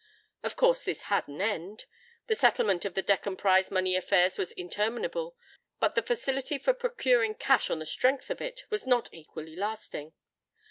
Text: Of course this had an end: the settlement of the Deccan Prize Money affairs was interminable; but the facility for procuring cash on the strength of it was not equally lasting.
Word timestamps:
Of 0.41 0.55
course 0.55 0.83
this 0.83 1.03
had 1.13 1.27
an 1.27 1.39
end: 1.43 1.85
the 2.25 2.33
settlement 2.33 2.85
of 2.85 2.95
the 2.95 3.03
Deccan 3.03 3.37
Prize 3.37 3.69
Money 3.69 3.95
affairs 3.95 4.35
was 4.35 4.51
interminable; 4.53 5.37
but 5.79 5.93
the 5.93 6.01
facility 6.01 6.57
for 6.57 6.73
procuring 6.73 7.35
cash 7.35 7.69
on 7.69 7.77
the 7.77 7.85
strength 7.85 8.31
of 8.31 8.41
it 8.41 8.63
was 8.71 8.87
not 8.87 9.13
equally 9.13 9.55
lasting. 9.55 10.13